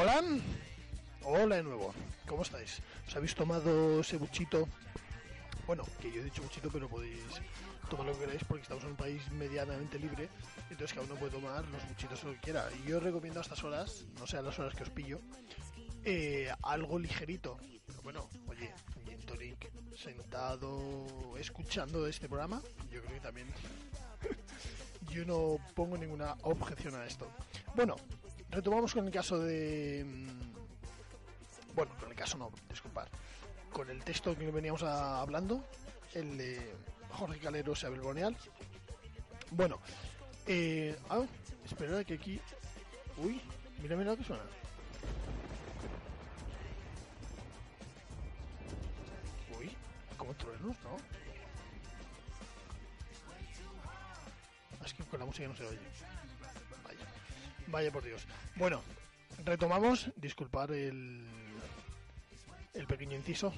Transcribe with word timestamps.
Hola, 0.00 0.22
hola 1.24 1.56
de 1.56 1.64
nuevo, 1.64 1.92
¿cómo 2.28 2.42
estáis? 2.42 2.80
¿Os 3.08 3.16
habéis 3.16 3.34
tomado 3.34 3.98
ese 3.98 4.16
buchito? 4.16 4.68
Bueno, 5.66 5.82
que 6.00 6.12
yo 6.12 6.20
he 6.20 6.24
dicho 6.24 6.40
buchito, 6.40 6.70
pero 6.70 6.88
podéis 6.88 7.18
tomar 7.90 8.06
lo 8.06 8.12
que 8.12 8.20
queráis 8.20 8.44
porque 8.44 8.62
estamos 8.62 8.84
en 8.84 8.90
un 8.90 8.96
país 8.96 9.28
medianamente 9.32 9.98
libre, 9.98 10.28
entonces 10.70 10.92
cada 10.92 11.04
uno 11.04 11.16
puede 11.16 11.32
tomar 11.32 11.66
los 11.66 11.88
buchitos 11.88 12.20
que 12.20 12.36
quiera. 12.36 12.68
Yo 12.86 13.00
recomiendo 13.00 13.40
a 13.40 13.42
estas 13.42 13.64
horas, 13.64 14.04
no 14.20 14.26
sean 14.28 14.44
las 14.44 14.56
horas 14.60 14.72
que 14.76 14.84
os 14.84 14.90
pillo, 14.90 15.20
eh, 16.04 16.48
algo 16.62 16.96
ligerito. 17.00 17.58
Bueno, 18.04 18.28
oye, 18.46 18.72
gin 19.04 19.18
tonic, 19.26 19.68
sentado, 19.96 21.36
escuchando 21.36 22.06
este 22.06 22.28
programa, 22.28 22.62
yo 22.92 23.02
creo 23.02 23.14
que 23.14 23.20
también 23.20 23.48
yo 25.10 25.24
no 25.24 25.58
pongo 25.74 25.98
ninguna 25.98 26.36
objeción 26.42 26.94
a 26.94 27.04
esto. 27.04 27.28
Bueno, 27.74 27.96
retomamos 28.58 28.92
con 28.92 29.06
el 29.06 29.12
caso 29.12 29.38
de... 29.38 30.04
mm, 30.04 31.74
Bueno, 31.74 31.92
con 32.00 32.10
el 32.10 32.16
caso 32.16 32.36
no, 32.36 32.50
disculpad. 32.68 33.06
Con 33.72 33.88
el 33.88 34.02
texto 34.02 34.36
que 34.36 34.50
veníamos 34.50 34.82
hablando, 34.82 35.64
el 36.14 36.36
de 36.36 36.74
Jorge 37.10 37.38
Calero 37.38 37.72
Isabel 37.72 38.00
Bonial. 38.00 38.36
Bueno, 39.52 39.78
eh... 40.46 40.98
Ah, 41.08 41.24
esperad 41.64 42.04
que 42.04 42.14
aquí... 42.14 42.40
Uy, 43.18 43.40
mira, 43.80 43.94
mira 43.96 44.10
lo 44.10 44.16
que 44.16 44.24
suena. 44.24 44.42
Uy, 49.56 49.70
como 50.16 50.34
truenos, 50.34 50.76
¿no? 50.82 50.96
Es 54.84 54.94
que 54.94 55.04
con 55.04 55.20
la 55.20 55.26
música 55.26 55.46
no 55.46 55.54
se 55.54 55.64
oye. 55.64 55.78
Vaya. 57.68 57.92
Por 57.92 58.04
Dios. 58.04 58.26
Bueno, 58.56 58.82
retomamos. 59.44 60.10
Disculpar 60.16 60.70
el, 60.72 61.24
el 62.74 62.86
pequeño 62.86 63.16
inciso. 63.16 63.52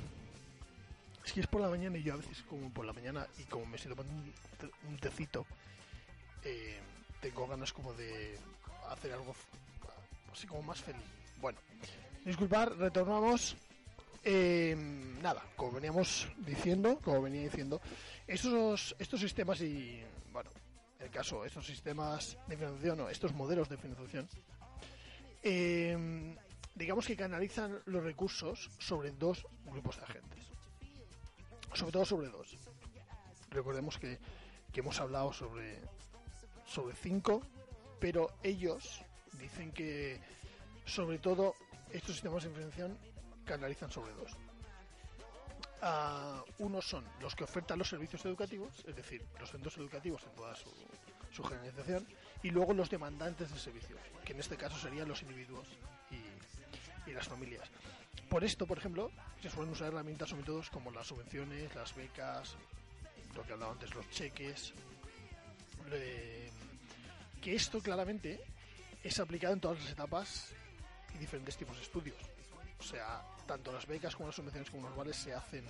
Es 1.24 1.32
que 1.32 1.40
es 1.40 1.46
por 1.46 1.60
la 1.60 1.68
mañana 1.68 1.98
y 1.98 2.02
yo 2.02 2.14
a 2.14 2.16
veces, 2.16 2.42
como 2.48 2.70
por 2.70 2.84
la 2.84 2.92
mañana 2.92 3.26
y 3.38 3.44
como 3.44 3.66
me 3.66 3.76
estoy 3.76 3.94
tomando 3.94 4.12
un, 4.12 4.32
un 4.88 4.98
tecito, 4.98 5.46
eh, 6.44 6.78
tengo 7.20 7.46
ganas 7.46 7.72
como 7.72 7.92
de 7.92 8.38
hacer 8.88 9.12
algo 9.12 9.34
así 10.32 10.46
como 10.46 10.62
más 10.62 10.80
feliz. 10.80 11.02
Bueno, 11.40 11.58
disculpar, 12.24 12.76
retornamos. 12.76 13.56
Eh, 14.22 14.76
nada, 15.22 15.42
como 15.56 15.72
veníamos 15.72 16.28
diciendo, 16.38 16.98
como 17.02 17.22
venía 17.22 17.42
diciendo, 17.42 17.80
estos, 18.26 18.94
estos 18.98 19.20
sistemas 19.20 19.60
y, 19.62 20.02
bueno, 20.32 20.50
en 20.50 20.69
el 21.00 21.10
caso, 21.10 21.44
estos 21.44 21.66
sistemas 21.66 22.36
de 22.46 22.56
financiación 22.56 23.00
o 23.00 23.08
estos 23.08 23.32
modelos 23.34 23.68
de 23.68 23.76
financiación, 23.76 24.28
eh, 25.42 26.36
digamos 26.74 27.06
que 27.06 27.16
canalizan 27.16 27.80
los 27.86 28.02
recursos 28.02 28.70
sobre 28.78 29.10
dos 29.12 29.46
grupos 29.64 29.96
de 29.96 30.02
agentes. 30.02 30.44
Sobre 31.72 31.92
todo 31.92 32.04
sobre 32.04 32.28
dos. 32.28 32.56
Recordemos 33.50 33.98
que, 33.98 34.18
que 34.72 34.80
hemos 34.80 35.00
hablado 35.00 35.32
sobre, 35.32 35.78
sobre 36.66 36.94
cinco, 36.94 37.42
pero 37.98 38.32
ellos 38.42 39.02
dicen 39.38 39.72
que 39.72 40.20
sobre 40.84 41.18
todo 41.18 41.54
estos 41.92 42.12
sistemas 42.12 42.44
de 42.44 42.50
financiación 42.50 42.98
canalizan 43.44 43.90
sobre 43.90 44.12
dos. 44.14 44.36
Ah, 45.82 46.42
unos 46.58 46.84
son 46.86 47.04
los 47.20 47.34
que 47.34 47.44
ofertan 47.44 47.78
los 47.78 47.88
servicios 47.88 48.24
educativos, 48.26 48.70
es 48.86 48.94
decir, 48.94 49.24
los 49.38 49.50
centros 49.50 49.76
educativos 49.78 50.22
en 50.24 50.34
toda 50.36 50.54
su, 50.54 51.42
generalización, 51.42 52.06
y 52.42 52.50
luego 52.50 52.74
los 52.74 52.90
demandantes 52.90 53.50
de 53.50 53.58
servicios, 53.58 54.00
que 54.24 54.32
en 54.32 54.40
este 54.40 54.56
caso 54.56 54.76
serían 54.76 55.08
los 55.08 55.22
individuos 55.22 55.66
y, 56.10 57.10
y 57.10 57.14
las 57.14 57.26
familias. 57.26 57.70
Por 58.28 58.44
esto, 58.44 58.66
por 58.66 58.78
ejemplo, 58.78 59.10
se 59.40 59.48
suelen 59.50 59.72
usar 59.72 59.88
herramientas 59.88 60.32
o 60.32 60.36
métodos 60.36 60.68
como 60.70 60.90
las 60.90 61.06
subvenciones, 61.06 61.74
las 61.74 61.94
becas, 61.94 62.56
lo 63.34 63.42
que 63.42 63.52
hablaba 63.54 63.72
antes, 63.72 63.94
los 63.94 64.08
cheques, 64.10 64.74
que 67.40 67.54
esto 67.54 67.80
claramente 67.80 68.40
es 69.02 69.18
aplicado 69.18 69.54
en 69.54 69.60
todas 69.60 69.80
las 69.80 69.90
etapas 69.90 70.52
y 71.14 71.18
diferentes 71.18 71.56
tipos 71.56 71.76
de 71.76 71.82
estudios. 71.82 72.18
O 72.78 72.82
sea, 72.82 73.22
tanto 73.50 73.72
las 73.72 73.84
becas 73.84 74.14
como 74.14 74.28
las 74.28 74.36
subvenciones 74.36 74.70
como 74.70 74.88
los 74.88 74.96
vales 74.96 75.16
se 75.16 75.34
hacen, 75.34 75.64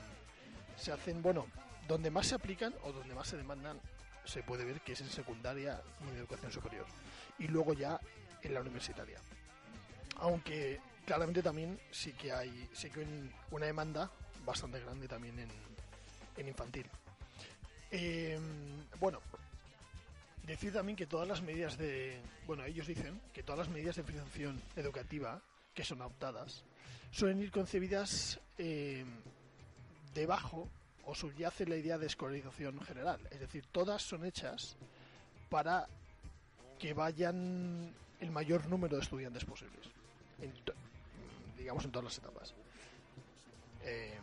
se 0.77 0.93
hacen, 0.93 1.23
bueno, 1.23 1.47
donde 1.89 2.11
más 2.11 2.27
se 2.27 2.35
aplican 2.35 2.75
o 2.85 2.93
donde 2.93 3.15
más 3.15 3.27
se 3.27 3.39
demandan, 3.39 3.81
se 4.23 4.43
puede 4.43 4.67
ver 4.67 4.83
que 4.83 4.93
es 4.93 5.01
en 5.01 5.09
secundaria 5.09 5.81
y 6.05 6.11
en 6.11 6.17
educación 6.19 6.53
superior. 6.53 6.85
Y 7.39 7.49
luego 7.49 7.73
ya 7.73 7.99
en 8.43 8.53
la 8.53 8.61
universitaria. 8.61 9.19
Aunque 10.17 10.79
claramente 11.07 11.43
también 11.43 11.81
sí 11.91 12.13
que 12.13 12.33
hay, 12.33 12.69
sí 12.75 12.91
que 12.91 13.01
hay 13.01 13.31
una 13.51 13.65
demanda 13.65 14.11
bastante 14.45 14.79
grande 14.81 15.09
también 15.09 15.39
en, 15.39 15.49
en 16.37 16.49
infantil. 16.49 16.85
Eh, 17.91 18.39
bueno, 18.99 19.23
decir 20.43 20.71
también 20.71 20.97
que 20.97 21.07
todas 21.07 21.27
las 21.27 21.41
medidas 21.41 21.79
de, 21.79 22.21
bueno, 22.47 22.63
ellos 22.67 22.87
dicen 22.87 23.19
que 23.33 23.43
todas 23.43 23.61
las 23.61 23.69
medidas 23.71 23.97
de 23.97 24.03
financiación 24.03 24.61
educativa 24.77 25.41
que 25.75 25.85
son 25.85 26.01
adoptadas 26.01 26.65
suelen 27.11 27.41
ir 27.41 27.51
concebidas 27.51 28.41
eh, 28.59 29.05
debajo 30.15 30.69
o 31.05 31.15
subyace 31.15 31.67
la 31.67 31.77
idea 31.77 31.99
de 31.99 32.07
escolarización 32.07 32.81
general. 32.83 33.21
Es 33.31 33.41
decir, 33.41 33.67
todas 33.73 34.03
son 34.03 34.25
hechas 34.25 34.77
para 35.49 35.89
que 36.79 36.95
vayan 36.95 37.93
el 38.21 38.31
mayor 38.31 38.69
número 38.69 38.97
de 38.97 39.03
estudiantes 39.03 39.45
posibles. 39.45 39.87
En 40.41 40.53
digamos 41.57 41.85
en 41.85 41.91
todas 41.91 42.05
las 42.05 42.19
etapas. 42.19 42.55
Eh, 43.83 44.19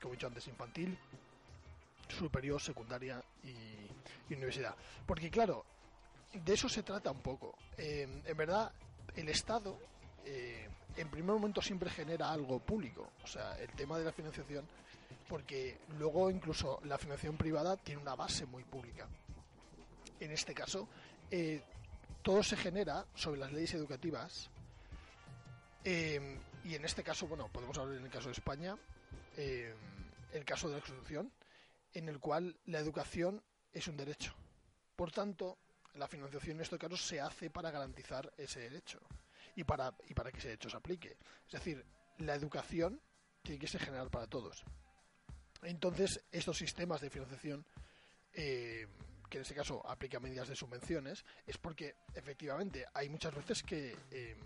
como 0.00 0.14
he 0.14 0.16
dicho 0.16 0.26
antes, 0.26 0.46
infantil, 0.46 0.96
superior, 2.08 2.60
secundaria 2.60 3.22
y, 3.44 4.32
y 4.32 4.36
universidad. 4.36 4.74
Porque 5.06 5.30
claro, 5.30 5.64
de 6.32 6.54
eso 6.54 6.68
se 6.68 6.82
trata 6.82 7.10
un 7.10 7.20
poco. 7.20 7.56
Eh, 7.76 8.22
en 8.24 8.36
verdad, 8.36 8.72
el 9.16 9.28
Estado, 9.28 9.78
eh, 10.24 10.68
en 10.96 11.08
primer 11.08 11.34
momento, 11.34 11.62
siempre 11.62 11.90
genera 11.90 12.30
algo 12.30 12.58
público. 12.58 13.12
O 13.22 13.26
sea, 13.26 13.58
el 13.58 13.70
tema 13.70 13.98
de 13.98 14.04
la 14.04 14.12
financiación, 14.12 14.66
porque 15.28 15.78
luego 15.98 16.30
incluso 16.30 16.80
la 16.84 16.98
financiación 16.98 17.36
privada 17.36 17.76
tiene 17.76 18.02
una 18.02 18.14
base 18.14 18.46
muy 18.46 18.64
pública. 18.64 19.08
En 20.18 20.30
este 20.32 20.54
caso, 20.54 20.88
eh, 21.30 21.62
todo 22.22 22.42
se 22.42 22.56
genera 22.56 23.06
sobre 23.14 23.40
las 23.40 23.52
leyes 23.52 23.74
educativas. 23.74 24.50
eh, 25.84 26.38
y 26.62 26.74
en 26.74 26.84
este 26.84 27.02
caso, 27.02 27.26
bueno, 27.26 27.48
podemos 27.48 27.78
hablar 27.78 27.96
en 27.96 28.04
el 28.04 28.10
caso 28.10 28.26
de 28.26 28.32
España, 28.32 28.76
eh, 29.38 29.74
el 30.34 30.44
caso 30.44 30.68
de 30.68 30.74
la 30.74 30.80
Constitución, 30.82 31.32
en 31.94 32.08
el 32.10 32.20
cual 32.20 32.54
la 32.66 32.80
educación 32.80 33.42
es 33.72 33.88
un 33.88 33.96
derecho. 33.96 34.34
Por 34.94 35.10
tanto, 35.10 35.56
la 35.94 36.06
financiación 36.06 36.56
en 36.58 36.62
estos 36.62 36.78
casos 36.78 37.00
se 37.00 37.18
hace 37.18 37.48
para 37.48 37.70
garantizar 37.70 38.30
ese 38.36 38.60
derecho 38.60 39.00
y 39.56 39.64
para, 39.64 39.94
y 40.08 40.14
para 40.14 40.30
que 40.30 40.38
ese 40.38 40.48
derecho 40.48 40.70
se 40.70 40.76
aplique. 40.76 41.16
Es 41.46 41.52
decir, 41.52 41.84
la 42.18 42.34
educación 42.34 43.00
tiene 43.42 43.58
que 43.58 43.66
ser 43.66 43.80
general 43.80 44.10
para 44.10 44.26
todos. 44.26 44.64
Entonces, 45.62 46.24
estos 46.32 46.56
sistemas 46.56 47.00
de 47.00 47.10
financiación, 47.10 47.64
eh, 48.32 48.86
que 49.28 49.38
en 49.38 49.42
este 49.42 49.54
caso 49.54 49.86
aplican 49.88 50.22
medidas 50.22 50.48
de 50.48 50.56
subvenciones, 50.56 51.24
es 51.46 51.58
porque 51.58 51.96
efectivamente 52.14 52.86
hay 52.94 53.08
muchas 53.08 53.34
veces 53.34 53.62
que, 53.62 53.96
eh, 54.10 54.36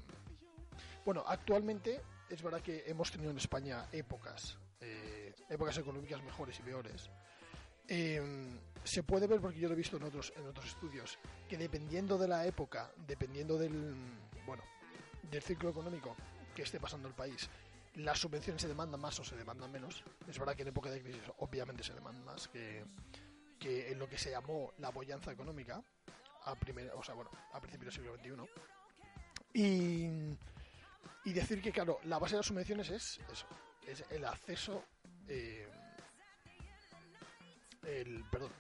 bueno, 1.05 1.25
actualmente 1.27 2.03
es 2.29 2.43
verdad 2.43 2.61
que 2.61 2.85
hemos 2.87 3.11
tenido 3.11 3.31
en 3.31 3.39
España 3.39 3.87
épocas, 3.93 4.59
eh, 4.81 5.35
épocas 5.49 5.79
económicas 5.79 6.23
mejores 6.23 6.59
y 6.59 6.63
peores. 6.63 7.11
Eh, 7.89 8.21
se 8.83 9.03
puede 9.03 9.27
ver, 9.27 9.41
porque 9.41 9.59
yo 9.59 9.69
lo 9.69 9.75
he 9.75 9.79
visto 9.79 9.97
en 9.97 10.05
otros, 10.05 10.33
en 10.37 10.47
otros 10.47 10.67
estudios, 10.67 11.19
que 11.49 11.57
dependiendo 11.57 12.19
de 12.19 12.29
la 12.29 12.47
época, 12.47 12.93
dependiendo 13.07 13.59
del, 13.59 13.95
bueno, 14.47 14.63
del 15.31 15.43
ciclo 15.43 15.71
económico 15.71 16.17
que 16.55 16.63
esté 16.63 16.79
pasando 16.81 17.09
el 17.09 17.15
país, 17.15 17.49
las 17.97 18.19
subvenciones 18.19 18.63
se 18.63 18.69
demandan 18.69 19.01
más 19.01 19.19
o 19.21 19.25
se 19.25 19.37
demandan 19.37 19.71
menos. 19.71 20.03
Es 20.29 20.39
verdad 20.39 20.55
que 20.55 20.63
en 20.63 20.69
época 20.69 20.91
de 20.91 21.03
crisis 21.03 21.23
obviamente 21.39 21.83
se 21.83 21.95
demandan 21.95 22.25
más 22.25 22.49
que, 22.49 22.85
que 23.59 23.91
en 23.91 23.99
lo 23.99 24.09
que 24.09 24.19
se 24.19 24.31
llamó 24.31 24.73
la 24.79 24.91
boyanza 24.91 25.33
económica 25.33 25.83
a 26.45 26.55
primer, 26.55 26.91
o 26.95 27.03
sea, 27.03 27.15
bueno, 27.15 27.31
a 27.53 27.61
principios 27.61 27.95
del 27.95 28.05
siglo 28.05 28.17
XXI. 28.17 28.63
Y, 29.55 30.09
y 31.25 31.33
decir 31.33 31.63
que, 31.63 31.73
claro, 31.73 32.01
la 32.05 32.19
base 32.19 32.35
de 32.35 32.39
las 32.39 32.47
subvenciones 32.47 32.91
es 32.91 33.21
eso, 33.31 33.47
es 33.87 34.05
el 34.11 34.25
acceso, 34.25 34.85
eh, 35.29 35.69
el, 37.87 38.25
perdón, 38.31 38.51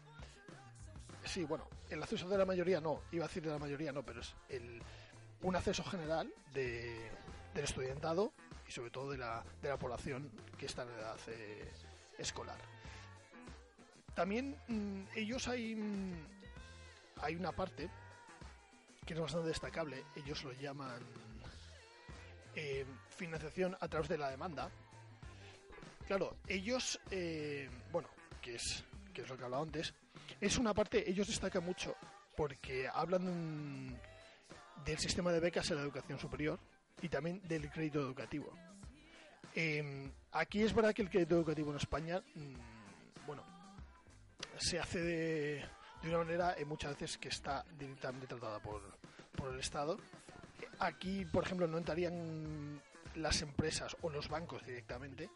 sí, 1.25 1.45
bueno, 1.45 1.69
el 1.91 2.03
acceso 2.03 2.29
de 2.29 2.39
la 2.39 2.47
mayoría 2.47 2.81
no, 2.81 3.03
iba 3.13 3.25
a 3.25 3.29
decir 3.29 3.43
de 3.43 3.51
la 3.51 3.59
mayoría 3.59 3.93
no, 3.93 4.05
pero 4.05 4.21
es 4.21 4.35
el, 4.49 4.81
un 5.45 5.57
acceso 5.57 5.85
general 5.85 6.33
de, 6.55 7.11
del 7.55 7.65
estudiantado 7.65 8.33
y 8.67 8.73
sobre 8.73 8.91
todo 8.91 9.11
de 9.11 9.19
la, 9.19 9.45
de 9.63 9.69
la 9.69 9.79
población 9.79 10.31
que 10.59 10.67
está 10.67 10.83
en 10.83 10.89
edad 10.89 11.19
eh, 11.29 11.71
escolar. 12.19 12.59
También 14.15 14.57
mm, 14.69 15.03
ellos 15.15 15.47
hay, 15.47 15.75
mm, 15.75 16.27
hay 17.21 17.37
una 17.37 17.53
parte 17.53 17.91
que 19.05 19.13
es 19.13 19.21
bastante 19.21 19.49
destacable, 19.49 20.03
ellos 20.17 20.43
lo 20.45 20.53
llaman 20.53 21.03
eh, 22.55 22.87
financiación 23.11 23.77
a 23.81 23.89
través 23.89 24.09
de 24.09 24.17
la 24.17 24.31
demanda. 24.31 24.71
Claro, 26.07 26.39
ellos, 26.49 26.99
eh, 27.11 27.69
bueno, 27.93 28.09
que 28.41 28.55
es, 28.55 28.83
que 29.13 29.23
es 29.23 29.29
lo 29.29 29.37
que 29.37 29.45
hablaba 29.45 29.63
antes, 29.63 29.93
es 30.41 30.57
una 30.57 30.73
parte, 30.73 31.09
ellos 31.09 31.27
destacan 31.27 31.65
mucho 31.65 31.97
porque 32.35 32.89
hablan 32.89 34.01
del 34.85 34.99
sistema 34.99 35.33
de 35.33 35.41
becas 35.41 35.71
en 35.71 35.77
la 35.77 35.83
educación 35.83 36.19
superior 36.19 36.59
y 37.03 37.09
también 37.09 37.41
del 37.47 37.71
crédito 37.71 38.01
educativo. 38.01 38.53
Em, 39.55 40.11
aquí 40.33 40.63
es 40.63 40.75
verdad 40.75 40.93
que 40.93 41.03
el 41.03 41.11
crédito 41.11 41.37
educativo 41.37 41.71
en 41.71 41.77
España, 41.77 42.23
mm, 42.35 43.27
bueno, 43.27 43.45
se 44.59 44.79
hace 44.79 45.01
de, 45.01 45.65
una 46.05 46.19
manera 46.19 46.55
eh, 46.59 46.65
muchas 46.65 46.93
veces 46.99 47.19
que 47.19 47.29
está 47.29 47.65
directamente 47.79 48.27
tratada 48.27 48.61
por, 48.61 48.83
por 49.37 49.53
el 49.53 49.61
Estado. 49.61 49.97
Aquí, 50.81 51.25
por 51.25 51.45
ejemplo, 51.45 51.67
no 51.67 51.79
entrarían 51.79 52.81
las 53.15 53.43
empresas 53.43 53.97
o 54.03 54.11
los 54.11 54.29
bancos 54.29 54.67
directamente, 54.67 55.31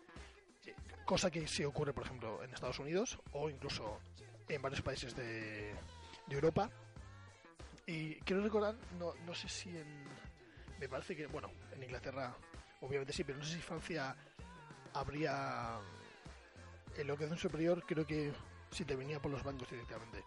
eh, 0.66 0.74
cosa 1.04 1.30
que 1.30 1.46
sí 1.46 1.64
ocurre, 1.64 1.92
por 1.92 2.04
ejemplo, 2.04 2.42
en 2.42 2.52
Estados 2.52 2.80
Unidos 2.80 3.18
o 3.32 3.48
incluso 3.48 4.00
en 4.48 4.60
varios 4.60 4.82
países 4.82 5.14
de 5.14 5.74
Europa. 6.28 6.70
Y 7.88 8.16
quiero 8.16 8.42
recordar, 8.42 8.76
no, 8.98 9.14
no 9.24 9.34
sé 9.34 9.48
si 9.48 9.70
en. 9.70 10.04
Me 10.78 10.90
parece 10.90 11.16
que, 11.16 11.26
bueno, 11.26 11.50
en 11.72 11.82
Inglaterra, 11.82 12.36
obviamente 12.82 13.14
sí, 13.14 13.24
pero 13.24 13.38
no 13.38 13.44
sé 13.46 13.54
si 13.54 13.62
Francia 13.62 14.14
habría. 14.92 15.80
En 16.98 17.06
lo 17.06 17.16
que 17.16 17.24
es 17.24 17.30
un 17.30 17.38
superior, 17.38 17.82
creo 17.86 18.06
que 18.06 18.30
si 18.70 18.84
te 18.84 18.94
venía 18.94 19.22
por 19.22 19.30
los 19.30 19.42
bancos 19.42 19.70
directamente. 19.70 20.22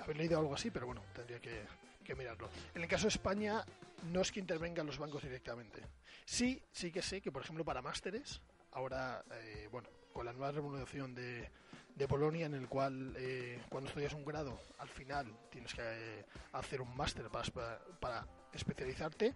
Haber 0.00 0.16
leído 0.16 0.38
algo 0.38 0.54
así, 0.54 0.70
pero 0.70 0.86
bueno, 0.86 1.02
tendría 1.14 1.38
que, 1.38 1.66
que 2.02 2.14
mirarlo. 2.14 2.48
En 2.74 2.82
el 2.82 2.88
caso 2.88 3.04
de 3.04 3.10
España, 3.10 3.62
no 4.10 4.22
es 4.22 4.32
que 4.32 4.40
intervengan 4.40 4.86
los 4.86 4.96
bancos 4.96 5.22
directamente. 5.22 5.82
Sí, 6.24 6.62
sí 6.72 6.90
que 6.90 7.02
sé 7.02 7.20
que, 7.20 7.30
por 7.30 7.42
ejemplo, 7.42 7.62
para 7.62 7.82
másteres, 7.82 8.40
ahora, 8.72 9.22
eh, 9.32 9.68
bueno, 9.70 9.90
con 10.14 10.24
la 10.24 10.32
nueva 10.32 10.50
remuneración 10.50 11.14
de, 11.14 11.50
de 11.96 12.06
Polonia, 12.06 12.46
en 12.46 12.54
el 12.54 12.68
cual 12.68 13.14
eh, 13.16 13.60
cuando 13.70 13.88
estudias 13.88 14.12
un 14.12 14.24
grado, 14.24 14.60
al 14.78 14.88
final 14.88 15.26
tienes 15.50 15.72
que 15.74 15.80
eh, 15.82 16.24
hacer 16.52 16.80
un 16.82 16.94
máster 16.96 17.28
para, 17.30 17.80
para 17.98 18.26
especializarte, 18.52 19.34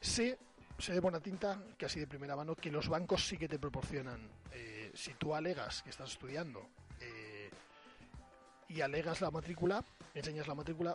sé, 0.00 0.38
sé 0.78 0.92
de 0.94 1.00
buena 1.00 1.20
tinta, 1.20 1.62
casi 1.78 2.00
de 2.00 2.06
primera 2.06 2.34
mano, 2.34 2.56
que 2.56 2.70
los 2.70 2.88
bancos 2.88 3.26
sí 3.28 3.36
que 3.36 3.48
te 3.48 3.58
proporcionan, 3.58 4.30
eh, 4.52 4.90
si 4.94 5.12
tú 5.14 5.34
alegas 5.34 5.82
que 5.82 5.90
estás 5.90 6.10
estudiando 6.12 6.66
eh, 7.00 7.50
y 8.68 8.80
alegas 8.80 9.20
la 9.20 9.30
matrícula, 9.30 9.84
enseñas 10.14 10.48
la 10.48 10.54
matrícula 10.54 10.94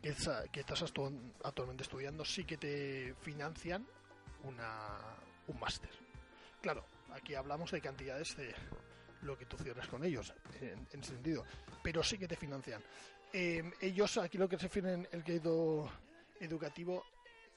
que, 0.00 0.14
que 0.50 0.60
estás 0.60 0.82
actu- 0.84 1.32
actualmente 1.44 1.82
estudiando, 1.82 2.24
sí 2.24 2.44
que 2.44 2.56
te 2.56 3.14
financian 3.20 3.86
una, 4.44 4.98
un 5.48 5.60
máster. 5.60 5.90
Claro, 6.62 6.84
aquí 7.12 7.34
hablamos 7.34 7.70
de 7.72 7.80
cantidades 7.82 8.36
de 8.36 8.54
lo 9.22 9.36
que 9.36 9.46
tú 9.46 9.56
cierras 9.56 9.88
con 9.88 10.04
ellos, 10.04 10.32
en, 10.60 10.86
ese 10.90 11.12
sentido, 11.12 11.44
pero 11.82 12.02
sí 12.02 12.18
que 12.18 12.28
te 12.28 12.36
financian. 12.36 12.82
Eh, 13.32 13.70
ellos, 13.80 14.16
aquí 14.18 14.38
lo 14.38 14.48
que 14.48 14.56
se 14.56 14.64
refieren 14.64 15.06
el 15.12 15.22
crédito 15.22 15.90
educativo 16.40 17.04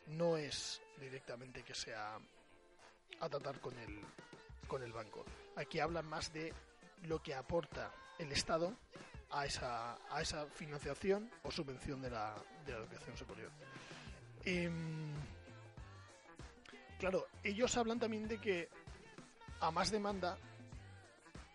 no 0.08 0.38
es 0.38 0.82
directamente 1.00 1.64
que 1.64 1.74
sea 1.74 2.18
a 3.20 3.30
tratar 3.30 3.60
con 3.60 3.78
el, 3.78 4.00
con 4.68 4.84
el 4.84 4.92
banco. 4.92 5.26
Aquí 5.56 5.80
hablan 5.80 6.08
más 6.08 6.34
de 6.34 6.54
lo 7.04 7.22
que 7.22 7.34
aporta 7.34 7.92
el 8.20 8.32
Estado 8.32 8.76
a 9.32 9.46
esa, 9.46 9.98
a 10.10 10.22
esa 10.22 10.46
financiación 10.48 11.30
o 11.44 11.52
subvención 11.52 12.02
de 12.02 12.10
la, 12.10 12.36
de 12.66 12.74
la 12.74 12.80
educación 12.80 13.16
superior. 13.18 13.52
Em, 14.44 15.14
claro, 17.00 17.28
ellos 17.44 17.76
hablan 17.78 18.00
también 18.00 18.28
de 18.28 18.40
que 18.40 18.70
a 19.60 19.72
más 19.72 19.92
demanda 19.92 20.38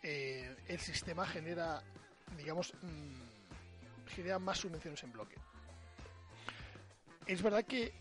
eh, 0.09 0.55
el 0.69 0.79
sistema 0.79 1.27
genera, 1.27 1.83
digamos, 2.37 2.73
mm, 2.81 4.07
genera 4.07 4.39
más 4.39 4.59
subvenciones 4.59 5.03
en 5.03 5.11
bloque. 5.11 5.35
Es 7.27 7.43
verdad 7.43 7.65
que, 7.65 7.93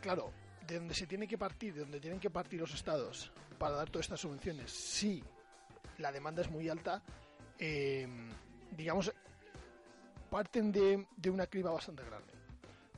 claro, 0.00 0.32
de 0.68 0.78
donde 0.78 0.94
se 0.94 1.08
tiene 1.08 1.26
que 1.26 1.36
partir, 1.36 1.74
de 1.74 1.80
donde 1.80 1.98
tienen 1.98 2.20
que 2.20 2.30
partir 2.30 2.60
los 2.60 2.72
estados 2.72 3.32
para 3.58 3.74
dar 3.74 3.90
todas 3.90 4.06
estas 4.06 4.20
subvenciones, 4.20 4.70
si 4.70 5.24
la 5.98 6.12
demanda 6.12 6.42
es 6.42 6.48
muy 6.48 6.68
alta, 6.68 7.02
eh, 7.58 8.06
digamos, 8.70 9.12
parten 10.30 10.70
de, 10.70 11.08
de 11.16 11.30
una 11.30 11.48
criba 11.48 11.72
bastante 11.72 12.04
grande. 12.04 12.34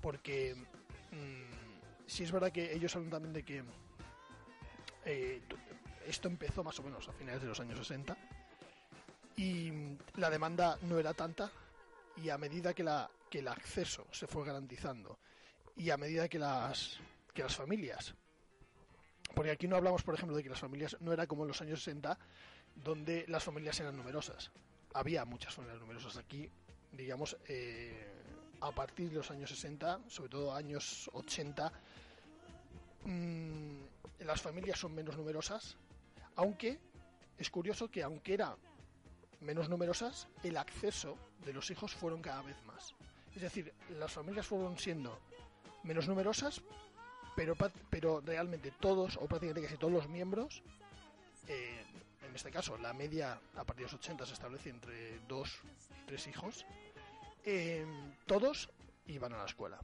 Porque 0.03 0.55
mm, 0.55 2.05
si 2.07 2.25
es 2.25 2.33
verdad 2.33 2.53
que 2.53 2.75
ellos 2.75 2.95
hablan 2.95 3.11
también 3.11 3.33
de 3.33 3.43
que 3.43 3.65
eh, 5.07 5.41
esto 6.09 6.29
empezó 6.29 6.65
más 6.65 6.79
o 6.81 6.83
menos 6.83 7.07
a 7.09 7.13
finales 7.13 7.43
de 7.43 7.49
los 7.49 7.61
años 7.61 7.79
60 7.79 8.17
y 9.37 9.71
la 10.17 10.31
demanda 10.31 10.79
no 10.83 10.99
era 10.99 11.13
tanta 11.15 11.51
y 12.17 12.31
a 12.31 12.39
medida 12.39 12.75
que, 12.75 12.83
la, 12.83 13.09
que 13.31 13.41
el 13.41 13.49
acceso 13.49 14.07
se 14.11 14.27
fue 14.27 14.45
garantizando 14.45 15.19
y 15.77 15.91
a 15.91 15.97
medida 15.97 16.29
que 16.29 16.39
las, 16.39 16.99
que 17.35 17.43
las 17.43 17.55
familias 17.55 18.15
porque 19.35 19.51
aquí 19.51 19.69
no 19.69 19.77
hablamos 19.77 20.03
por 20.03 20.15
ejemplo 20.15 20.37
de 20.37 20.43
que 20.43 20.49
las 20.49 20.59
familias 20.59 20.97
no 21.01 21.13
era 21.13 21.27
como 21.27 21.43
en 21.43 21.49
los 21.49 21.61
años 21.61 21.83
60 21.83 22.19
donde 22.75 23.25
las 23.29 23.43
familias 23.43 23.79
eran 23.81 23.97
numerosas. 23.97 24.51
Había 24.95 25.25
muchas 25.25 25.55
familias 25.55 25.81
numerosas 25.81 26.17
aquí 26.17 26.51
digamos 26.93 27.37
eh, 27.49 28.15
a 28.61 28.73
partir 28.73 29.11
de 29.11 29.17
los 29.17 29.31
años 29.31 29.51
60 29.51 30.01
sobre 30.09 30.31
todo 30.31 30.55
años 30.55 31.11
80 31.13 31.71
mm, 33.05 33.77
las 34.21 34.41
familias 34.41 34.79
son 34.79 34.95
menos 34.95 35.17
numerosas 35.17 35.77
aunque 36.39 36.79
es 37.37 37.51
curioso 37.51 37.91
que 37.91 38.03
aunque 38.03 38.35
era 38.35 38.57
menos 39.41 39.69
numerosas, 39.69 40.29
el 40.45 40.57
acceso 40.57 41.19
de 41.45 41.53
los 41.53 41.71
hijos 41.71 41.95
fueron 41.95 42.23
cada 42.23 42.43
vez 42.43 42.57
más. 42.65 42.95
Es 43.35 43.43
decir, 43.43 43.75
las 43.99 44.13
familias 44.13 44.47
fueron 44.47 44.79
siendo 44.79 45.19
menos 45.83 46.09
numerosas, 46.09 46.63
pero, 47.37 47.57
pero 47.91 48.21
realmente 48.25 48.73
todos, 48.81 49.17
o 49.17 49.27
prácticamente 49.27 49.63
casi 49.63 49.79
todos 49.79 49.93
los 49.93 50.09
miembros, 50.09 50.63
eh, 51.49 51.85
en 52.23 52.35
este 52.35 52.51
caso 52.51 52.79
la 52.79 52.93
media 52.93 53.41
a 53.57 53.65
partir 53.65 53.87
de 53.87 53.93
los 53.93 53.95
80 53.95 54.27
se 54.27 54.35
establece 54.35 54.71
entre 54.71 55.19
dos 55.27 55.61
y 56.03 56.07
tres 56.07 56.27
hijos, 56.29 56.65
eh, 57.45 57.85
todos 58.27 58.71
iban 59.09 59.33
a 59.33 59.39
la 59.39 59.45
escuela 59.45 59.81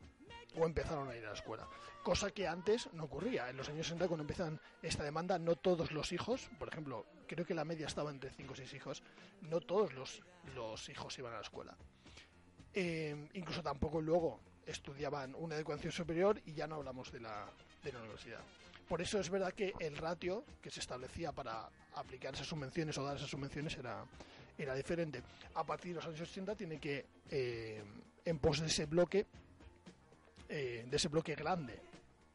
o 0.57 0.66
empezaron 0.66 1.09
a 1.09 1.16
ir 1.16 1.25
a 1.25 1.28
la 1.28 1.35
escuela, 1.35 1.66
cosa 2.02 2.31
que 2.31 2.47
antes 2.47 2.88
no 2.93 3.04
ocurría. 3.04 3.50
En 3.50 3.57
los 3.57 3.69
años 3.69 3.87
60 3.87 4.07
cuando 4.07 4.23
empiezan 4.23 4.61
esta 4.83 5.02
demanda, 5.02 5.38
no 5.38 5.57
todos 5.57 5.90
los 5.90 6.12
hijos, 6.12 6.49
por 6.59 6.69
ejemplo, 6.69 7.07
creo 7.26 7.45
que 7.45 7.54
la 7.54 7.64
media 7.64 7.87
estaba 7.87 8.11
entre 8.11 8.31
5 8.31 8.52
o 8.52 8.57
6 8.57 8.75
hijos, 8.75 9.02
no 9.43 9.61
todos 9.61 9.93
los, 9.95 10.23
los 10.54 10.88
hijos 10.88 11.19
iban 11.19 11.33
a 11.33 11.37
la 11.37 11.43
escuela. 11.43 11.76
Eh, 12.73 13.28
incluso 13.35 13.62
tampoco 13.62 14.00
luego 14.00 14.40
estudiaban 14.66 15.35
una 15.37 15.57
educación 15.57 15.93
superior 15.93 16.40
y 16.47 16.54
ya 16.54 16.66
no 16.66 16.76
hablamos 16.76 17.12
de 17.12 17.21
la, 17.21 17.47
de 17.83 17.93
la 17.93 18.00
universidad. 18.00 18.40
Por 18.88 19.00
eso 19.00 19.19
es 19.19 19.31
verdad 19.31 19.52
que 19.52 19.73
el 19.81 19.97
ratio 19.97 20.45
que 20.61 20.71
se 20.71 20.81
establecía 20.81 21.33
para 21.33 21.69
aplicar 21.95 22.35
esas 22.35 22.47
subvenciones 22.47 22.97
o 22.99 23.04
dar 23.04 23.16
esas 23.16 23.31
subvenciones 23.31 23.76
era, 23.76 24.04
era 24.59 24.75
diferente. 24.75 25.23
A 25.54 25.64
partir 25.64 25.93
de 25.93 25.97
los 25.97 26.07
años 26.07 26.21
80 26.21 26.54
tiene 26.54 26.78
que, 26.78 27.07
eh, 27.31 27.83
en 28.25 28.38
pos 28.38 28.61
de 28.61 28.66
ese 28.66 28.87
bloque, 28.87 29.26
eh, 30.49 30.87
de 30.88 30.97
ese 30.97 31.09
bloque 31.09 31.35
grande 31.35 31.81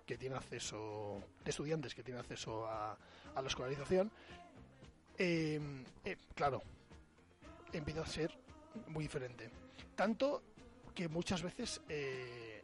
que 0.05 0.17
tiene 0.17 0.35
acceso, 0.35 1.21
de 1.43 1.49
estudiantes 1.49 1.93
que 1.93 2.03
tiene 2.03 2.19
acceso 2.19 2.65
a, 2.67 2.97
a 3.35 3.41
la 3.41 3.47
escolarización, 3.47 4.11
eh, 5.21 5.59
eh, 6.05 6.15
claro, 6.33 6.63
empieza 7.73 8.01
a 8.01 8.07
ser 8.07 8.31
muy 8.87 9.03
diferente. 9.03 9.49
Tanto 9.93 10.41
que 10.95 11.09
muchas 11.09 11.43
veces, 11.43 11.81
eh, 11.89 12.63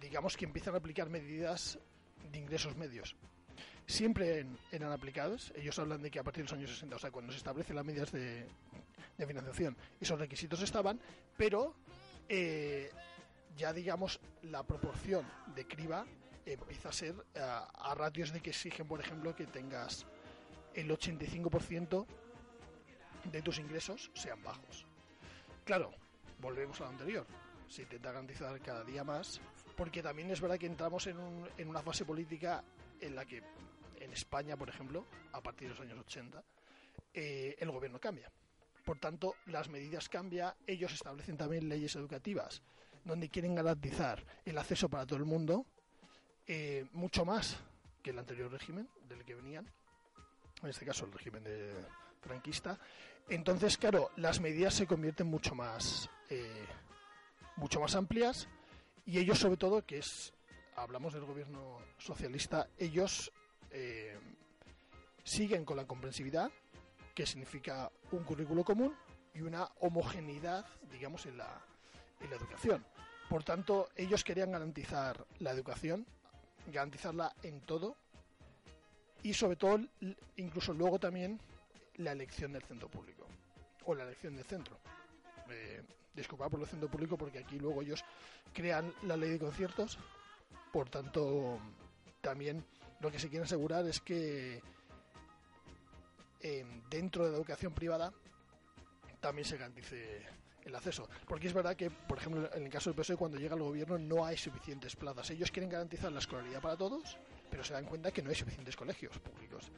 digamos 0.00 0.36
que 0.36 0.44
empiezan 0.44 0.74
a 0.74 0.78
aplicar 0.78 1.10
medidas 1.10 1.78
de 2.30 2.38
ingresos 2.38 2.76
medios. 2.76 3.16
Siempre 3.86 4.46
eran 4.70 4.92
aplicados, 4.92 5.52
ellos 5.56 5.76
hablan 5.80 6.00
de 6.00 6.12
que 6.12 6.20
a 6.20 6.22
partir 6.22 6.44
de 6.44 6.50
los 6.50 6.58
años 6.58 6.70
60, 6.70 6.94
o 6.94 6.98
sea, 6.98 7.10
cuando 7.10 7.32
se 7.32 7.38
establecen 7.38 7.74
las 7.74 7.84
medidas 7.84 8.12
de, 8.12 8.46
financiación, 9.26 9.76
esos 10.00 10.18
requisitos 10.20 10.62
estaban, 10.62 11.00
pero 11.36 11.74
eh, 12.28 12.90
ya 13.56 13.72
digamos 13.72 14.20
la 14.42 14.62
proporción 14.62 15.26
de 15.54 15.66
criba 15.66 16.06
empieza 16.46 16.88
a 16.88 16.92
ser 16.92 17.14
eh, 17.34 17.40
a 17.40 17.94
ratios 17.94 18.32
de 18.32 18.40
que 18.40 18.50
exigen, 18.50 18.86
por 18.86 19.00
ejemplo, 19.00 19.34
que 19.34 19.46
tengas 19.46 20.06
el 20.74 20.88
85% 20.90 22.06
de 23.24 23.42
tus 23.42 23.58
ingresos 23.58 24.10
sean 24.14 24.42
bajos. 24.42 24.86
Claro, 25.64 25.92
volvemos 26.40 26.80
a 26.80 26.84
lo 26.84 26.90
anterior. 26.90 27.26
Se 27.68 27.82
intenta 27.82 28.12
garantizar 28.12 28.58
cada 28.60 28.84
día 28.84 29.04
más, 29.04 29.40
porque 29.76 30.02
también 30.02 30.30
es 30.30 30.40
verdad 30.40 30.58
que 30.58 30.66
entramos 30.66 31.06
en, 31.06 31.18
en 31.58 31.68
una 31.68 31.82
fase 31.82 32.04
política 32.04 32.64
en 33.00 33.14
la 33.14 33.26
que 33.26 33.42
en 34.00 34.12
España, 34.12 34.56
por 34.56 34.68
ejemplo, 34.68 35.04
a 35.32 35.40
partir 35.42 35.68
de 35.68 35.74
los 35.74 35.80
años 35.80 35.98
80, 35.98 36.42
eh, 37.14 37.56
el 37.58 37.70
gobierno 37.70 37.98
cambia. 37.98 38.30
Por 38.88 38.98
tanto, 38.98 39.36
las 39.44 39.68
medidas 39.68 40.08
cambian, 40.08 40.54
ellos 40.66 40.94
establecen 40.94 41.36
también 41.36 41.68
leyes 41.68 41.94
educativas 41.94 42.62
donde 43.04 43.28
quieren 43.28 43.54
garantizar 43.54 44.24
el 44.46 44.56
acceso 44.56 44.88
para 44.88 45.04
todo 45.04 45.18
el 45.18 45.26
mundo, 45.26 45.66
eh, 46.46 46.86
mucho 46.92 47.26
más 47.26 47.58
que 48.02 48.12
el 48.12 48.18
anterior 48.18 48.50
régimen 48.50 48.88
del 49.06 49.26
que 49.26 49.34
venían, 49.34 49.70
en 50.62 50.70
este 50.70 50.86
caso 50.86 51.04
el 51.04 51.12
régimen 51.12 51.44
de 51.44 51.70
franquista. 52.22 52.78
Entonces, 53.28 53.76
claro, 53.76 54.10
las 54.16 54.40
medidas 54.40 54.72
se 54.72 54.86
convierten 54.86 55.26
mucho 55.26 55.54
más, 55.54 56.08
eh, 56.30 56.64
mucho 57.56 57.80
más 57.80 57.94
amplias 57.94 58.48
y 59.04 59.18
ellos, 59.18 59.38
sobre 59.38 59.58
todo, 59.58 59.84
que 59.84 59.98
es, 59.98 60.32
hablamos 60.76 61.12
del 61.12 61.26
gobierno 61.26 61.78
socialista, 61.98 62.70
ellos 62.78 63.30
eh, 63.70 64.18
siguen 65.24 65.66
con 65.66 65.76
la 65.76 65.86
comprensividad, 65.86 66.50
que 67.18 67.26
significa 67.26 67.90
un 68.12 68.22
currículo 68.22 68.62
común 68.62 68.94
y 69.34 69.40
una 69.40 69.68
homogeneidad, 69.80 70.64
digamos, 70.88 71.26
en 71.26 71.36
la, 71.36 71.60
en 72.20 72.30
la 72.30 72.36
educación. 72.36 72.86
Por 73.28 73.42
tanto, 73.42 73.88
ellos 73.96 74.22
querían 74.22 74.52
garantizar 74.52 75.26
la 75.40 75.50
educación, 75.50 76.06
garantizarla 76.72 77.34
en 77.42 77.60
todo 77.62 77.96
y 79.24 79.34
sobre 79.34 79.56
todo, 79.56 79.80
incluso 80.36 80.72
luego 80.72 81.00
también, 81.00 81.40
la 81.96 82.12
elección 82.12 82.52
del 82.52 82.62
centro 82.62 82.88
público 82.88 83.26
o 83.84 83.96
la 83.96 84.04
elección 84.04 84.36
del 84.36 84.44
centro. 84.44 84.78
Eh, 85.50 85.82
disculpad 86.14 86.48
por 86.48 86.60
el 86.60 86.68
centro 86.68 86.88
público 86.88 87.18
porque 87.18 87.40
aquí 87.40 87.58
luego 87.58 87.82
ellos 87.82 88.04
crean 88.54 88.94
la 89.02 89.16
ley 89.16 89.30
de 89.30 89.40
conciertos, 89.40 89.98
por 90.72 90.88
tanto, 90.88 91.58
también 92.20 92.64
lo 93.00 93.10
que 93.10 93.18
se 93.18 93.28
quiere 93.28 93.44
asegurar 93.44 93.84
es 93.88 93.98
que 93.98 94.62
eh, 96.40 96.64
dentro 96.88 97.24
de 97.24 97.32
la 97.32 97.36
educación 97.36 97.72
privada 97.72 98.12
también 99.20 99.46
se 99.46 99.56
garantice 99.56 100.22
el 100.64 100.74
acceso. 100.74 101.08
Porque 101.26 101.48
es 101.48 101.54
verdad 101.54 101.76
que, 101.76 101.90
por 101.90 102.18
ejemplo, 102.18 102.48
en 102.54 102.64
el 102.64 102.70
caso 102.70 102.90
del 102.90 102.96
PSOE, 102.96 103.16
cuando 103.16 103.38
llega 103.38 103.54
al 103.54 103.62
gobierno 103.62 103.98
no 103.98 104.24
hay 104.24 104.36
suficientes 104.36 104.94
plazas. 104.96 105.30
Ellos 105.30 105.50
quieren 105.50 105.70
garantizar 105.70 106.12
la 106.12 106.20
escolaridad 106.20 106.60
para 106.60 106.76
todos, 106.76 107.16
pero 107.50 107.64
se 107.64 107.72
dan 107.72 107.84
cuenta 107.84 108.12
que 108.12 108.22
no 108.22 108.30
hay 108.30 108.36
suficientes 108.36 108.76
colegios 108.76 109.18
públicos 109.18 109.70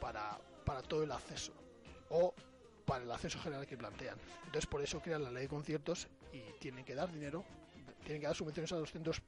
para, 0.00 0.38
para 0.64 0.82
todo 0.82 1.02
el 1.02 1.12
acceso. 1.12 1.52
O 2.10 2.34
para 2.84 3.04
el 3.04 3.10
acceso 3.10 3.38
general 3.40 3.66
que 3.66 3.76
plantean. 3.76 4.18
Entonces, 4.44 4.66
por 4.66 4.82
eso 4.82 5.00
crean 5.00 5.24
la 5.24 5.30
ley 5.30 5.44
de 5.44 5.48
conciertos 5.48 6.08
y 6.32 6.40
tienen 6.60 6.84
que 6.84 6.94
dar 6.94 7.10
dinero, 7.10 7.44
tienen 8.04 8.20
que 8.20 8.26
dar 8.26 8.36
subvenciones 8.36 8.72
a 8.72 8.76
los 8.76 8.90
centros 8.90 9.22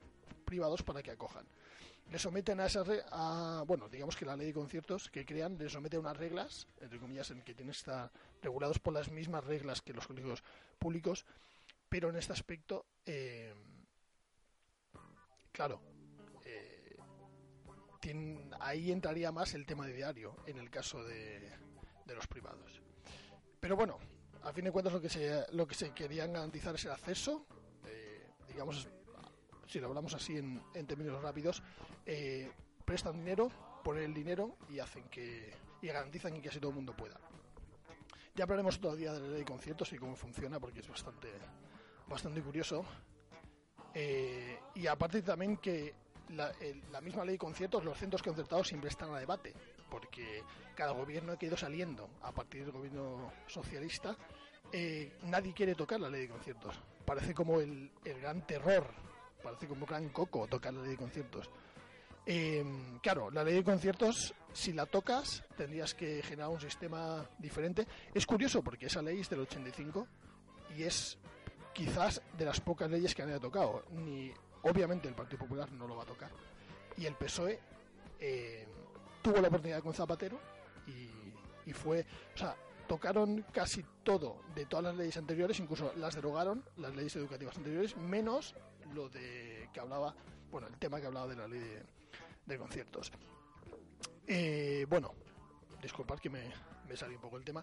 privados 0.46 0.82
para 0.82 1.02
que 1.02 1.10
acojan. 1.10 1.46
Le 2.10 2.18
someten 2.18 2.60
a 2.60 2.66
esas 2.66 2.86
a, 3.10 3.64
bueno 3.66 3.88
digamos 3.88 4.16
que 4.16 4.24
la 4.24 4.36
ley 4.36 4.46
de 4.46 4.54
conciertos 4.54 5.10
que 5.10 5.26
crean 5.26 5.58
le 5.58 5.68
somete 5.68 5.96
a 5.96 6.00
unas 6.00 6.16
reglas 6.16 6.68
entre 6.80 7.00
comillas 7.00 7.30
en 7.32 7.42
que 7.42 7.52
tienen 7.52 7.72
que 7.72 7.78
estar 7.78 8.10
regulados 8.40 8.78
por 8.78 8.94
las 8.94 9.10
mismas 9.10 9.44
reglas 9.44 9.82
que 9.82 9.92
los 9.92 10.06
colegios 10.06 10.42
públicos 10.78 11.26
pero 11.88 12.08
en 12.10 12.16
este 12.16 12.32
aspecto 12.32 12.86
eh, 13.04 13.52
claro 15.50 15.80
eh, 16.44 16.96
ahí 18.60 18.92
entraría 18.92 19.32
más 19.32 19.54
el 19.54 19.66
tema 19.66 19.84
de 19.84 19.94
diario 19.94 20.36
en 20.46 20.58
el 20.58 20.70
caso 20.70 21.02
de, 21.02 21.50
de 22.06 22.14
los 22.14 22.28
privados. 22.28 22.80
Pero 23.58 23.74
bueno 23.74 23.98
a 24.44 24.52
fin 24.52 24.64
de 24.64 24.70
cuentas 24.70 24.92
lo 24.92 25.00
que 25.00 25.08
se 25.08 25.44
lo 25.52 25.66
que 25.66 25.74
se 25.74 25.90
querían 25.90 26.32
garantizar 26.32 26.76
es 26.76 26.84
el 26.84 26.92
acceso 26.92 27.44
eh, 27.84 28.28
digamos 28.46 28.88
si 29.66 29.80
lo 29.80 29.88
hablamos 29.88 30.14
así 30.14 30.36
en, 30.36 30.86
términos 30.86 31.20
rápidos, 31.22 31.62
eh, 32.04 32.50
prestan 32.84 33.16
dinero, 33.16 33.50
ponen 33.82 34.04
el 34.04 34.14
dinero 34.14 34.56
y 34.70 34.78
hacen 34.78 35.04
que 35.04 35.52
y 35.82 35.88
garantizan 35.88 36.40
que 36.40 36.48
así 36.48 36.58
todo 36.58 36.70
el 36.70 36.76
mundo 36.76 36.96
pueda. 36.96 37.18
Ya 38.34 38.44
hablaremos 38.44 38.80
todavía 38.80 39.12
de 39.12 39.20
la 39.20 39.28
ley 39.28 39.38
de 39.40 39.44
conciertos 39.44 39.92
y 39.92 39.98
cómo 39.98 40.14
funciona 40.16 40.58
porque 40.60 40.80
es 40.80 40.88
bastante 40.88 41.28
bastante 42.06 42.40
curioso. 42.42 42.84
Eh, 43.94 44.58
y 44.74 44.86
aparte 44.86 45.22
también 45.22 45.56
que 45.56 45.94
la, 46.30 46.52
misma 47.00 47.24
ley 47.24 47.34
de 47.34 47.38
conciertos, 47.38 47.84
los 47.84 47.96
centros 47.96 48.22
concertados 48.22 48.68
siempre 48.68 48.90
están 48.90 49.10
a 49.14 49.18
debate, 49.18 49.54
porque 49.90 50.42
cada 50.74 50.92
gobierno 50.92 51.32
ha 51.32 51.44
ido 51.44 51.56
saliendo 51.56 52.10
a 52.22 52.32
partir 52.32 52.64
del 52.64 52.72
gobierno 52.72 53.32
socialista, 53.46 54.16
eh, 54.72 55.16
nadie 55.22 55.54
quiere 55.54 55.74
tocar 55.74 56.00
la 56.00 56.10
ley 56.10 56.22
de 56.22 56.28
conciertos. 56.28 56.78
Parece 57.04 57.32
como 57.32 57.60
el 57.60 57.90
gran 58.20 58.46
terror 58.46 58.86
parece 59.46 59.68
como 59.68 59.86
gran 59.86 60.08
coco 60.08 60.48
tocar 60.48 60.74
la 60.74 60.82
ley 60.82 60.90
de 60.90 60.96
conciertos. 60.96 61.48
Em, 62.26 62.98
claro, 62.98 63.30
la 63.30 63.44
ley 63.44 63.54
de 63.54 63.62
conciertos, 63.62 64.34
si 64.52 64.72
la 64.72 64.86
tocas, 64.86 65.44
tendrías 65.56 65.94
que 65.94 66.20
generar 66.22 66.50
un 66.50 66.60
sistema 66.60 67.24
diferente. 67.38 67.86
Es 68.12 68.26
curioso 68.26 68.60
porque 68.64 68.86
esa 68.86 69.02
ley 69.02 69.20
es 69.20 69.30
del 69.30 69.40
85 69.40 70.08
y 70.76 70.82
es 70.82 71.16
quizás 71.72 72.20
de 72.36 72.44
las 72.44 72.60
pocas 72.60 72.90
leyes 72.90 73.14
que 73.14 73.22
han 73.22 73.38
tocado. 73.38 73.84
Ni, 73.92 74.32
obviamente 74.62 75.06
el 75.06 75.14
Partido 75.14 75.38
Popular 75.38 75.70
no 75.70 75.86
lo 75.86 75.94
va 75.94 76.02
a 76.02 76.06
tocar. 76.06 76.30
Y 76.96 77.06
el 77.06 77.14
PSOE 77.14 77.60
em, 78.18 78.66
tuvo 79.22 79.40
la 79.40 79.46
oportunidad 79.46 79.80
con 79.80 79.94
Zapatero 79.94 80.40
y, 80.88 81.70
y 81.70 81.72
fue, 81.72 82.04
o 82.34 82.36
sea, 82.36 82.56
tocaron 82.88 83.44
casi 83.52 83.84
todo 84.02 84.40
de 84.56 84.66
todas 84.66 84.86
las 84.86 84.96
leyes 84.96 85.16
anteriores, 85.16 85.60
incluso 85.60 85.92
las 85.96 86.16
derogaron, 86.16 86.64
las 86.78 86.96
leyes 86.96 87.14
educativas 87.14 87.56
anteriores, 87.56 87.96
menos 87.96 88.56
lo 88.94 89.08
de 89.08 89.68
que 89.72 89.80
hablaba, 89.80 90.14
bueno, 90.50 90.66
el 90.66 90.76
tema 90.78 91.00
que 91.00 91.06
hablaba 91.06 91.28
de 91.28 91.36
la 91.36 91.48
ley 91.48 91.60
de, 92.44 92.58
conciertos. 92.58 93.12
Eh, 94.26 94.86
bueno, 94.88 95.14
disculpad 95.80 96.18
que 96.18 96.30
me, 96.30 96.50
me 96.88 96.96
salí 96.96 97.14
un 97.14 97.20
poco 97.20 97.36
el 97.36 97.44
tema. 97.44 97.62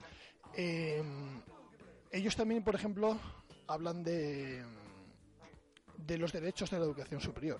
Eh, 0.56 1.03
ellos 2.12 2.36
también, 2.36 2.63
por 2.63 2.75
ejemplo, 2.75 3.18
hablan 3.68 4.03
de, 4.03 4.63
de 5.98 6.18
los 6.18 6.32
derechos 6.32 6.70
de 6.70 6.80
la 6.80 6.86
educación 6.86 7.22
superior. 7.22 7.60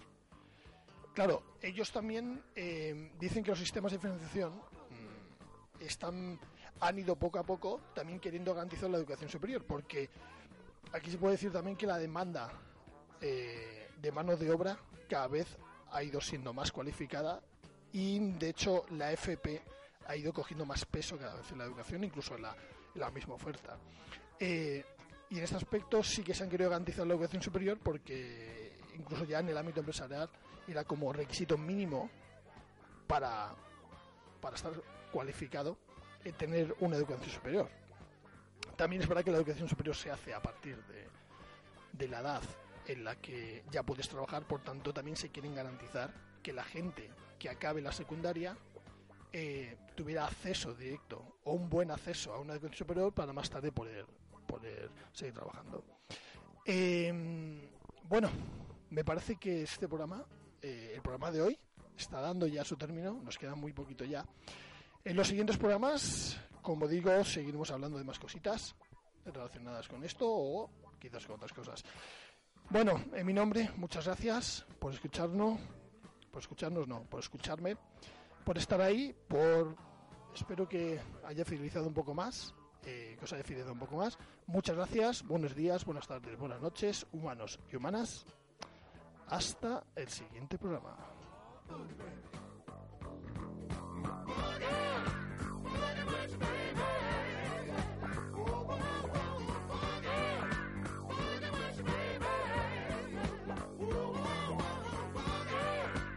Claro, 1.14 1.44
ellos 1.62 1.92
también 1.92 2.44
eh, 2.56 3.12
dicen 3.20 3.44
que 3.44 3.52
los 3.52 3.60
sistemas 3.60 3.92
de 3.92 4.00
financiación 4.00 4.54
mm, 4.56 5.84
están 5.84 6.40
han 6.80 7.00
ido 7.00 7.16
poco 7.16 7.40
a 7.40 7.44
poco 7.44 7.80
también 7.94 8.20
queriendo 8.20 8.54
garantizar 8.54 8.90
la 8.90 8.98
educación 8.98 9.30
superior, 9.30 9.64
porque 9.64 10.10
aquí 10.92 11.12
se 11.12 11.18
puede 11.18 11.34
decir 11.34 11.52
también 11.52 11.78
que 11.78 11.88
la 11.88 11.98
demanda 11.98 12.52
eh, 13.26 13.88
de 14.02 14.12
mano 14.12 14.36
de 14.36 14.52
obra 14.52 14.78
cada 15.10 15.28
vez 15.28 15.48
ha 15.92 16.04
ido 16.04 16.20
siendo 16.20 16.54
más 16.54 16.74
cualificada 16.74 17.42
y 17.94 18.20
de 18.34 18.50
hecho 18.50 18.84
la 18.92 19.14
FP 19.14 19.62
ha 20.08 20.16
ido 20.18 20.34
cogiendo 20.34 20.66
más 20.66 20.84
peso 20.84 21.18
cada 21.18 21.36
vez 21.36 21.50
en 21.54 21.60
la 21.60 21.64
educación, 21.64 22.04
incluso 22.04 22.36
en 22.36 22.42
la, 22.42 23.12
misma 23.12 23.36
oferta. 23.36 23.78
Eh, 24.38 24.84
y 25.30 25.38
en 25.38 25.44
este 25.46 25.56
aspecto 25.56 26.04
sí 26.04 26.22
que 26.22 26.34
se 26.34 26.44
han 26.44 26.50
querido 26.50 26.70
garantizar 26.70 27.08
la 27.08 27.14
educación 27.14 27.42
superior 27.42 27.80
porque 27.82 28.74
incluso 28.98 29.24
ya 29.24 29.40
en 29.40 29.48
el 29.48 29.58
ámbito 29.58 29.80
empresarial 29.80 30.30
era 30.68 30.84
como 30.84 31.14
requisito 31.14 31.58
mínimo 31.58 32.10
para, 33.08 33.56
para 34.42 34.58
estar 34.58 34.74
cualificado 35.14 35.78
en 36.26 36.34
tener 36.34 36.76
una 36.82 36.98
educación 36.98 37.30
superior. 37.30 37.70
También 38.76 39.02
es 39.02 39.08
verdad 39.08 39.24
que 39.24 39.32
la 39.32 39.38
educación 39.38 39.70
superior 39.70 39.96
se 39.96 40.12
hace 40.12 40.34
a 40.34 40.42
partir 40.42 40.76
de, 40.88 41.08
de 41.94 42.08
la 42.10 42.20
edad 42.20 42.44
en 42.88 43.04
la 43.04 43.16
que 43.16 43.64
ya 43.72 43.84
puedes 43.84 44.08
trabajar, 44.10 44.48
por 44.48 44.62
tanto 44.62 44.94
también 44.94 45.18
se 45.18 45.30
quieren 45.30 45.56
garantizar 45.56 46.14
que 46.42 46.54
la 46.54 46.64
gente 46.64 47.10
que 47.40 47.50
acabe 47.50 47.82
la 47.82 47.92
secundaria 47.92 48.58
eh, 49.32 49.78
tuviera 49.96 50.26
acceso 50.26 50.74
directo 50.74 51.40
o 51.46 51.54
un 51.54 51.70
buen 51.70 51.92
acceso 51.92 52.34
a 52.34 52.40
una 52.40 52.54
educación 52.54 52.78
superior 52.78 53.14
para 53.14 53.34
más 53.34 53.50
tarde 53.50 53.72
poder, 53.72 54.06
poder 54.46 54.90
seguir 55.12 55.34
trabajando. 55.34 55.84
Em, 56.66 57.60
bueno, 58.04 58.30
me 58.90 59.04
parece 59.04 59.38
que 59.38 59.64
este 59.64 59.88
programa, 59.88 60.24
eh, 60.62 60.92
el 60.96 61.02
programa 61.02 61.32
de 61.32 61.42
hoy, 61.42 61.60
está 61.98 62.22
dando 62.22 62.48
ya 62.48 62.64
su 62.64 62.78
término, 62.78 63.20
nos 63.24 63.38
queda 63.38 63.56
muy 63.56 63.74
poquito 63.74 64.06
ya. 64.06 64.26
En 65.04 65.16
los 65.16 65.28
siguientes 65.28 65.58
programas, 65.58 66.38
como 66.62 66.88
digo, 66.88 67.24
seguiremos 67.24 67.72
hablando 67.72 67.98
de 67.98 68.04
más 68.04 68.20
cositas 68.20 68.76
relacionadas 69.26 69.88
con 69.88 70.04
esto 70.04 70.26
o 70.28 70.70
quizás 71.00 71.26
con 71.26 71.36
otras 71.36 71.54
cosas. 71.54 71.84
Bueno, 72.74 73.00
en 73.14 73.24
mi 73.24 73.34
nombre, 73.34 73.70
muchas 73.78 74.08
gracias 74.08 74.66
por 74.80 74.92
escucharnos, 74.92 75.60
por 76.32 76.42
escucharnos 76.42 76.88
no, 76.88 77.04
por 77.04 77.20
escucharme, 77.20 77.78
por 78.44 78.58
estar 78.58 78.82
ahí, 78.82 79.16
por 79.28 79.76
espero 80.34 80.68
que 80.68 81.00
haya 81.24 81.46
fidelizado 81.46 81.88
un 81.88 81.94
poco 81.94 82.16
más, 82.16 82.56
eh, 82.84 83.16
que 83.20 83.26
os 83.26 83.32
haya 83.32 83.44
fidelizado 83.44 83.74
un 83.74 83.80
poco 83.80 83.98
más. 83.98 84.18
Muchas 84.48 84.76
gracias, 84.76 85.22
buenos 85.22 85.54
días, 85.54 85.86
buenas 85.86 86.08
tardes, 86.08 86.36
buenas 86.36 86.62
noches, 86.62 87.06
humanos 87.12 87.60
y 87.72 87.76
humanas. 87.76 88.26
Hasta 89.28 89.84
el 89.96 90.10
siguiente 90.10 90.58
programa. 90.58 90.98